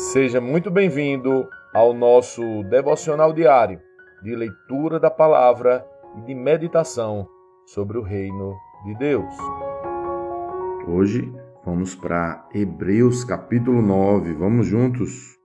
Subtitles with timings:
[0.00, 3.78] Seja muito bem-vindo ao nosso devocional diário
[4.22, 5.84] de leitura da palavra
[6.16, 7.28] e de meditação
[7.66, 9.30] sobre o reino de Deus.
[10.88, 11.30] Hoje
[11.62, 14.32] vamos para Hebreus capítulo 9.
[14.32, 15.36] Vamos juntos.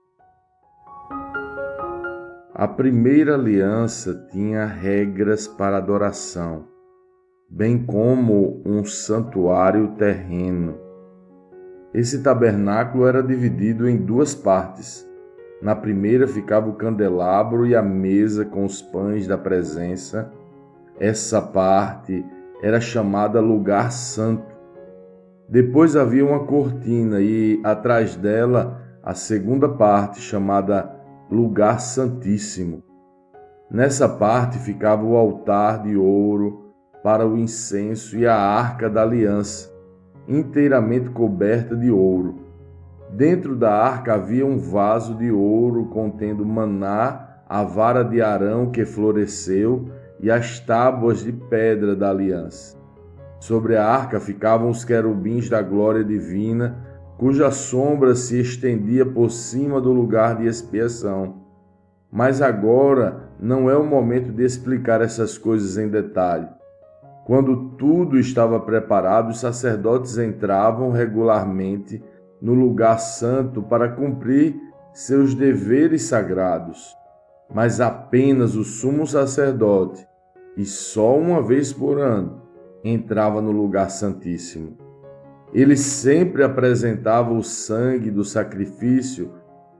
[2.54, 6.66] A primeira aliança tinha regras para adoração,
[7.50, 10.85] bem como um santuário terreno
[11.96, 15.08] esse tabernáculo era dividido em duas partes.
[15.62, 20.30] Na primeira ficava o candelabro e a mesa com os pães da presença.
[21.00, 22.22] Essa parte
[22.62, 24.54] era chamada Lugar Santo.
[25.48, 30.94] Depois havia uma cortina e atrás dela a segunda parte, chamada
[31.30, 32.82] Lugar Santíssimo.
[33.70, 39.75] Nessa parte ficava o altar de ouro para o incenso e a arca da aliança
[40.28, 42.46] inteiramente coberta de ouro.
[43.10, 48.84] Dentro da arca havia um vaso de ouro contendo maná, a vara de Arão que
[48.84, 49.88] floresceu
[50.20, 52.76] e as tábuas de pedra da aliança.
[53.38, 56.76] Sobre a arca ficavam os querubins da glória divina,
[57.16, 61.36] cuja sombra se estendia por cima do lugar de expiação.
[62.10, 66.48] Mas agora não é o momento de explicar essas coisas em detalhe.
[67.26, 72.00] Quando tudo estava preparado, os sacerdotes entravam regularmente
[72.40, 74.54] no lugar santo para cumprir
[74.92, 76.96] seus deveres sagrados,
[77.52, 80.06] mas apenas o sumo sacerdote,
[80.56, 82.42] e só uma vez por ano,
[82.84, 84.78] entrava no lugar santíssimo.
[85.52, 89.32] Ele sempre apresentava o sangue do sacrifício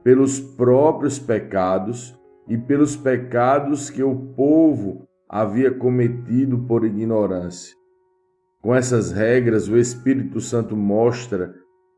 [0.03, 2.13] pelos próprios pecados
[2.45, 7.75] e pelos pecados que o povo havia cometido por ignorância.
[8.61, 11.53] Com essas regras, o Espírito Santo mostra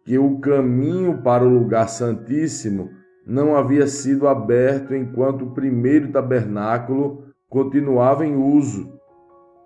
[0.06, 2.90] que o caminho para o lugar santíssimo
[3.26, 8.92] não havia sido aberto enquanto o primeiro tabernáculo continuava em uso.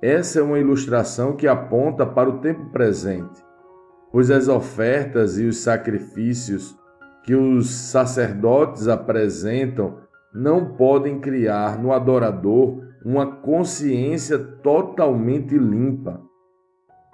[0.01, 3.41] Essa é uma ilustração que aponta para o tempo presente,
[4.11, 6.75] pois as ofertas e os sacrifícios
[7.23, 9.97] que os sacerdotes apresentam
[10.33, 16.21] não podem criar no adorador uma consciência totalmente limpa.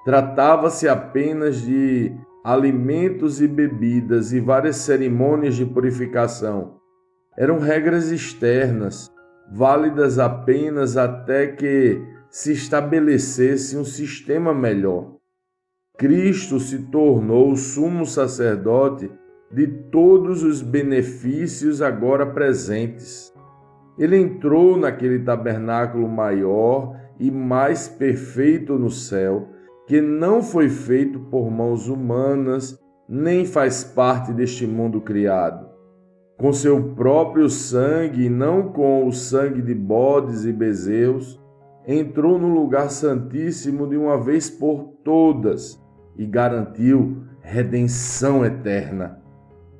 [0.06, 2.12] Tratava-se apenas de
[2.44, 6.80] alimentos e bebidas e várias cerimônias de purificação.
[7.38, 9.10] Eram regras externas,
[9.52, 15.16] válidas apenas até que se estabelecesse um sistema melhor.
[15.98, 19.12] Cristo se tornou o sumo sacerdote
[19.52, 23.29] de todos os benefícios agora presentes.
[24.00, 29.50] Ele entrou naquele tabernáculo maior e mais perfeito no céu,
[29.86, 35.68] que não foi feito por mãos humanas, nem faz parte deste mundo criado.
[36.38, 41.38] Com seu próprio sangue, e não com o sangue de bodes e bezerros,
[41.86, 45.78] entrou no lugar santíssimo de uma vez por todas
[46.16, 49.20] e garantiu redenção eterna.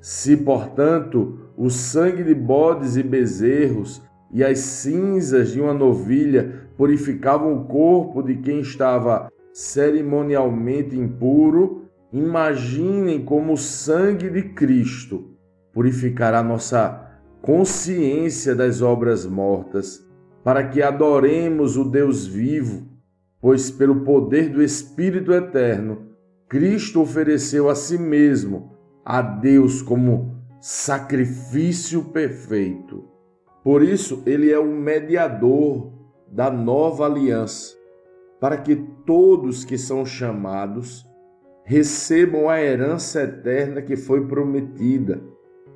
[0.02, 7.54] Se, portanto, o sangue de bodes e bezerros e as cinzas de uma novilha purificavam
[7.54, 15.36] o corpo de quem estava cerimonialmente impuro, imaginem como o sangue de Cristo
[15.74, 17.08] purificará nossa
[17.42, 20.06] consciência das obras mortas,
[20.44, 22.88] para que adoremos o Deus vivo,
[23.42, 26.10] pois pelo poder do Espírito eterno,
[26.48, 28.76] Cristo ofereceu a si mesmo
[29.06, 33.09] a Deus como sacrifício perfeito.
[33.70, 35.94] Por isso, ele é o mediador
[36.28, 37.76] da nova aliança,
[38.40, 38.76] para que
[39.06, 41.06] todos que são chamados
[41.66, 45.22] recebam a herança eterna que foi prometida,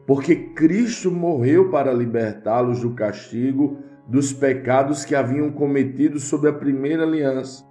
[0.08, 3.78] porque Cristo morreu para libertá-los do castigo
[4.08, 7.64] dos pecados que haviam cometido sob a primeira aliança.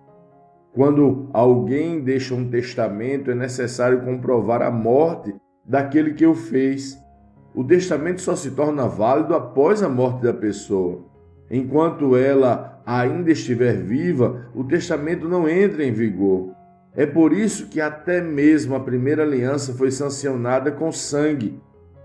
[0.73, 7.02] Quando alguém deixa um testamento, é necessário comprovar a morte daquele que o fez
[7.55, 11.01] o testamento só se torna válido após a morte da pessoa.
[11.51, 16.55] Enquanto ela ainda estiver viva, o testamento não entra em vigor.
[16.95, 21.61] É por isso que até mesmo a primeira aliança foi sancionada com sangue.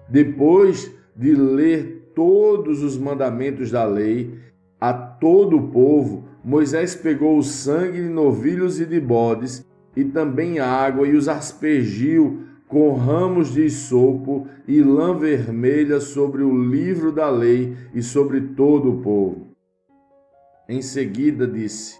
[0.09, 4.37] Depois de ler todos os mandamentos da lei
[4.79, 9.65] a todo o povo, Moisés pegou o sangue de novilhos e de bodes
[9.95, 16.69] e também água e os aspergiu com ramos de isopo e lã vermelha sobre o
[16.69, 19.47] livro da lei e sobre todo o povo.
[20.67, 21.97] Em seguida disse: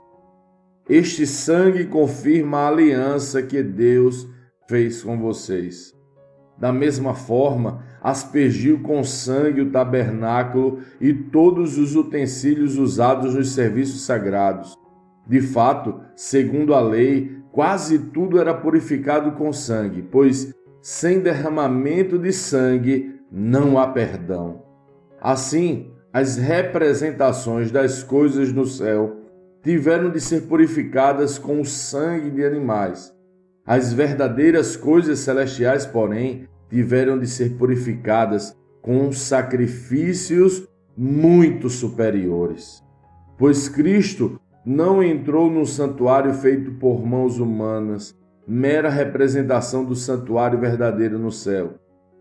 [0.90, 4.28] Este sangue confirma a aliança que Deus
[4.68, 5.96] fez com vocês.
[6.58, 14.02] Da mesma forma, aspergiu com sangue o tabernáculo e todos os utensílios usados nos serviços
[14.02, 14.76] sagrados.
[15.28, 22.32] De fato, segundo a lei, quase tudo era purificado com sangue, pois sem derramamento de
[22.32, 24.62] sangue não há perdão.
[25.20, 29.24] Assim, as representações das coisas no céu
[29.64, 33.12] tiveram de ser purificadas com o sangue de animais.
[33.66, 42.84] As verdadeiras coisas celestiais, porém, tiveram de ser purificadas com sacrifícios muito superiores.
[43.36, 44.40] Pois Cristo
[44.70, 48.14] não entrou no santuário feito por mãos humanas,
[48.46, 51.76] mera representação do santuário verdadeiro no céu.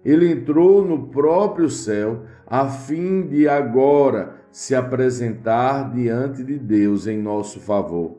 [0.05, 7.19] Ele entrou no próprio céu a fim de agora se apresentar diante de Deus em
[7.19, 8.19] nosso favor.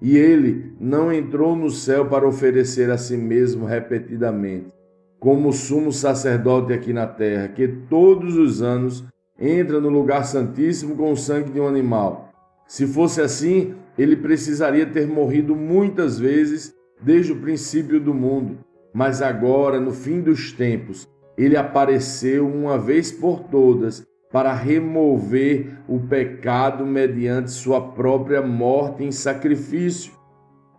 [0.00, 4.72] E ele não entrou no céu para oferecer a si mesmo repetidamente,
[5.20, 9.04] como sumo sacerdote aqui na terra, que todos os anos
[9.38, 12.31] entra no lugar santíssimo com o sangue de um animal.
[12.66, 18.58] Se fosse assim, ele precisaria ter morrido muitas vezes desde o princípio do mundo.
[18.94, 26.00] Mas agora, no fim dos tempos, ele apareceu uma vez por todas para remover o
[26.00, 30.12] pecado mediante sua própria morte em sacrifício.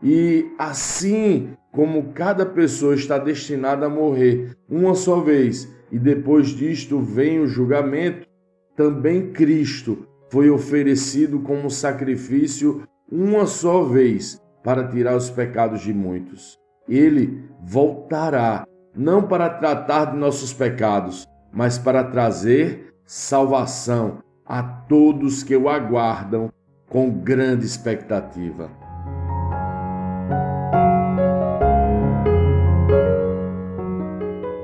[0.02, 7.00] E assim como cada pessoa está destinada a morrer uma só vez e depois disto
[7.00, 8.28] vem o julgamento,
[8.76, 16.58] também Cristo foi oferecido como sacrifício uma só vez para tirar os pecados de muitos.
[16.90, 18.66] Ele voltará
[18.96, 26.52] não para tratar de nossos pecados, mas para trazer salvação a todos que o aguardam
[26.90, 28.72] com grande expectativa.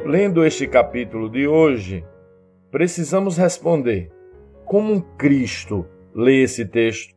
[0.04, 2.04] Lendo este capítulo de hoje,
[2.72, 4.10] precisamos responder:
[4.70, 5.84] como Cristo
[6.14, 7.16] lê esse texto?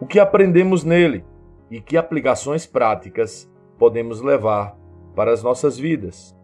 [0.00, 1.22] O que aprendemos nele
[1.70, 3.46] e que aplicações práticas
[3.78, 4.74] podemos levar
[5.14, 6.34] para as nossas vidas?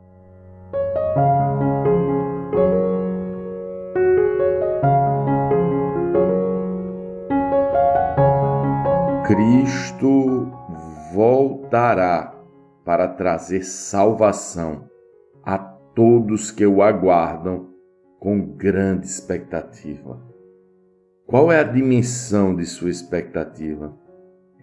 [9.26, 10.52] Cristo
[11.14, 12.34] voltará
[12.84, 14.90] para trazer salvação
[15.42, 17.70] a todos que o aguardam
[18.20, 20.33] com grande expectativa.
[21.26, 23.96] Qual é a dimensão de sua expectativa?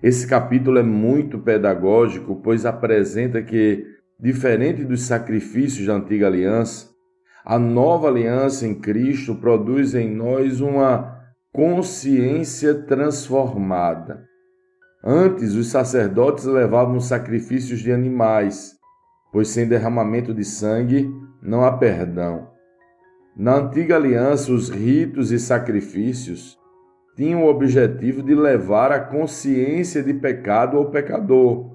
[0.01, 3.85] Esse capítulo é muito pedagógico, pois apresenta que,
[4.19, 6.89] diferente dos sacrifícios da antiga aliança,
[7.43, 11.19] a nova aliança em Cristo produz em nós uma
[11.51, 14.29] consciência transformada
[15.03, 18.73] Antes, os sacerdotes levavam sacrifícios de animais,
[19.31, 21.11] pois sem derramamento de sangue
[21.41, 22.51] não há perdão.
[23.35, 26.59] Na antiga aliança, os ritos e sacrifícios
[27.15, 31.71] tinham o objetivo de levar a consciência de pecado ao pecador.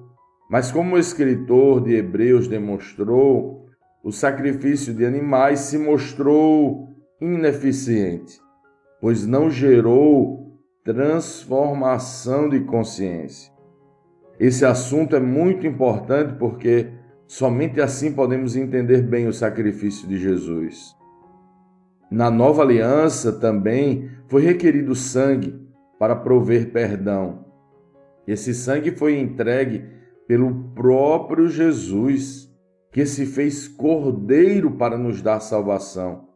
[0.49, 3.65] Mas, como o escritor de Hebreus demonstrou,
[4.03, 6.89] o sacrifício de animais se mostrou
[7.19, 8.39] ineficiente,
[9.01, 13.51] pois não gerou transformação de consciência.
[14.39, 16.87] Esse assunto é muito importante porque
[17.27, 20.96] somente assim podemos entender bem o sacrifício de Jesus.
[22.09, 25.59] Na nova aliança também foi requerido sangue
[25.99, 27.45] para prover perdão.
[28.25, 29.85] Esse sangue foi entregue
[30.27, 32.49] pelo próprio Jesus,
[32.91, 36.27] que se fez cordeiro para nos dar salvação.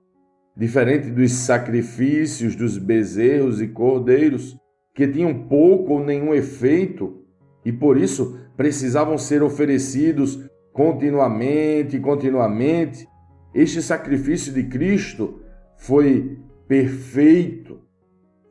[0.56, 4.58] Diferente dos sacrifícios dos bezerros e cordeiros,
[4.94, 7.22] que tinham pouco ou nenhum efeito
[7.64, 10.40] e por isso precisavam ser oferecidos
[10.74, 13.08] continuamente e continuamente,
[13.54, 15.41] este sacrifício de Cristo
[15.82, 17.80] foi perfeito.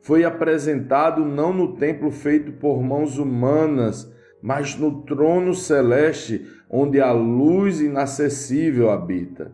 [0.01, 4.11] Foi apresentado não no templo feito por mãos humanas,
[4.41, 9.53] mas no trono celeste, onde a luz inacessível habita.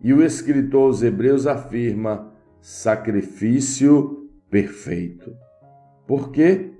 [0.00, 5.36] E o escritor aos Hebreus afirma: sacrifício perfeito.
[6.08, 6.72] Por quê?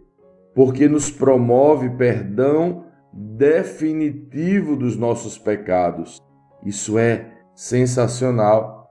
[0.52, 6.18] Porque nos promove perdão definitivo dos nossos pecados.
[6.64, 8.83] Isso é sensacional.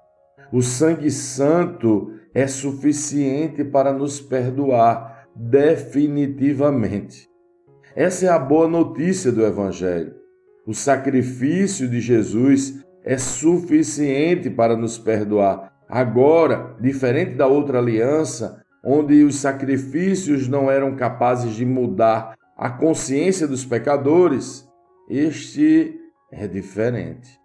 [0.54, 7.28] O sangue santo é suficiente para nos perdoar definitivamente.
[7.96, 10.14] Essa é a boa notícia do Evangelho.
[10.68, 15.74] O sacrifício de Jesus é suficiente para nos perdoar.
[15.90, 23.48] Agora, diferente da outra aliança, onde os sacrifícios não eram capazes de mudar a consciência
[23.48, 24.70] dos pecadores,
[25.10, 26.00] este
[26.32, 27.43] é diferente.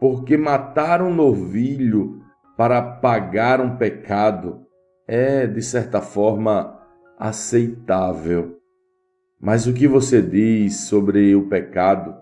[0.00, 2.20] Porque matar um novilho
[2.56, 4.66] para pagar um pecado
[5.06, 6.80] é, de certa forma,
[7.18, 8.58] aceitável.
[9.40, 12.16] Mas o que você diz sobre o pecado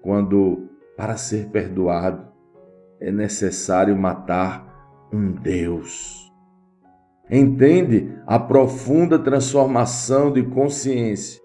[0.00, 2.26] quando, para ser perdoado,
[3.00, 6.32] é necessário matar um Deus?
[7.28, 11.40] Entende a profunda transformação de consciência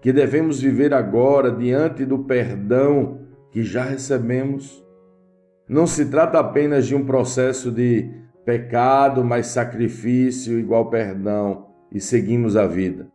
[0.00, 4.86] que devemos viver agora diante do perdão que já recebemos?
[5.68, 8.10] Não se trata apenas de um processo de
[8.44, 13.08] pecado mais sacrifício igual perdão e seguimos a vida.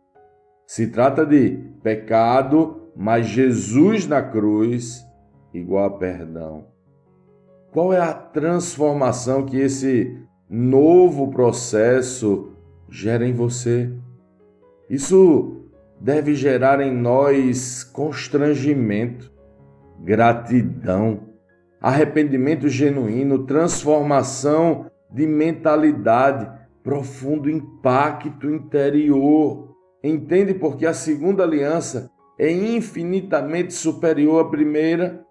[0.66, 5.04] Se trata de pecado mais Jesus na cruz
[5.52, 6.66] igual a perdão.
[7.72, 10.16] Qual é a transformação que esse
[10.48, 12.52] novo processo
[12.88, 13.92] gera em você?
[14.88, 15.64] Isso
[16.00, 19.32] deve gerar em nós constrangimento,
[20.00, 21.23] gratidão,
[21.84, 26.50] arrependimento genuíno, transformação de mentalidade,
[26.82, 29.76] profundo impacto interior.
[30.02, 35.26] Entende porque a segunda aliança é infinitamente superior à primeira?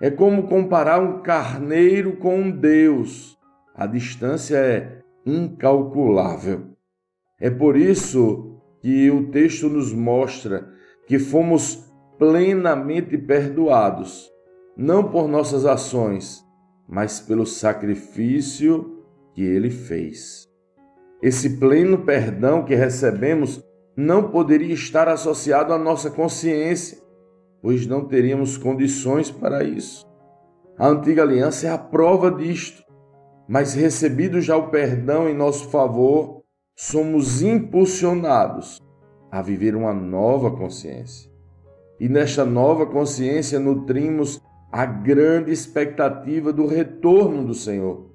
[0.00, 3.36] É como comparar um carneiro com um Deus.
[3.74, 6.76] A distância é incalculável.
[7.40, 10.72] É por isso que o texto nos mostra
[11.08, 14.37] que fomos plenamente perdoados
[14.78, 16.46] não por nossas ações,
[16.88, 19.02] mas pelo sacrifício
[19.34, 20.46] que ele fez.
[21.20, 23.60] Esse pleno perdão que recebemos
[23.96, 26.96] não poderia estar associado à nossa consciência,
[27.60, 30.06] pois não teríamos condições para isso.
[30.78, 32.84] A antiga aliança é a prova disto,
[33.48, 36.44] mas recebido já o perdão em nosso favor,
[36.76, 38.80] somos impulsionados
[39.28, 41.28] a viver uma nova consciência.
[41.98, 48.10] E nesta nova consciência nutrimos a grande expectativa do retorno do Senhor.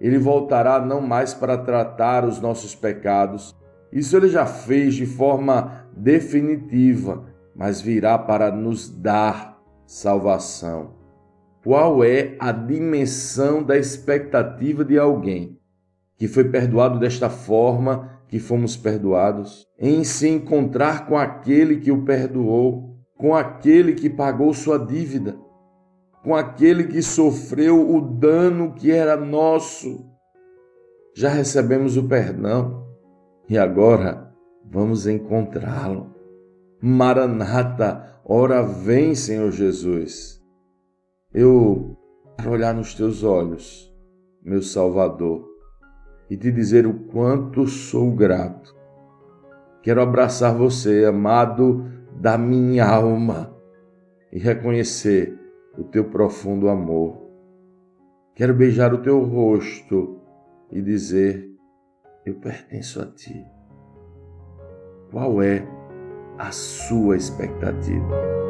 [0.00, 3.54] Ele voltará não mais para tratar os nossos pecados,
[3.92, 10.94] isso ele já fez de forma definitiva, mas virá para nos dar salvação.
[11.62, 15.56] Qual é a dimensão da expectativa de alguém
[16.16, 19.68] que foi perdoado desta forma que fomos perdoados?
[19.78, 25.36] Em se encontrar com aquele que o perdoou, com aquele que pagou sua dívida
[26.22, 30.06] com aquele que sofreu o dano que era nosso.
[31.14, 32.86] Já recebemos o perdão
[33.48, 34.32] e agora
[34.64, 36.14] vamos encontrá-lo.
[36.80, 40.40] Maranata, ora vem, Senhor Jesus.
[41.34, 41.96] Eu
[42.36, 43.92] quero olhar nos teus olhos,
[44.42, 45.48] meu Salvador,
[46.30, 48.74] e te dizer o quanto sou grato.
[49.82, 51.84] Quero abraçar você, amado
[52.20, 53.54] da minha alma,
[54.32, 55.41] e reconhecer
[55.76, 57.22] o teu profundo amor.
[58.34, 60.20] Quero beijar o teu rosto
[60.70, 61.50] e dizer:
[62.24, 63.44] Eu pertenço a ti.
[65.10, 65.66] Qual é
[66.38, 68.42] a sua expectativa?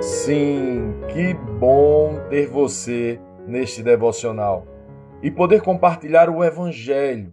[0.00, 4.66] Sim, que bom ter você neste devocional
[5.22, 7.32] e poder compartilhar o Evangelho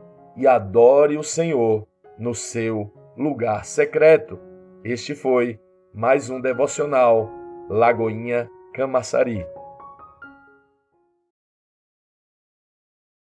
[0.35, 4.39] e adore o Senhor no seu lugar secreto.
[4.83, 5.59] Este foi
[5.93, 7.29] mais um devocional
[7.69, 9.45] Lagoinha Camaçari.